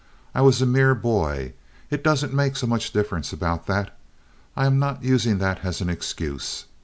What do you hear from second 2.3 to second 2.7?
make so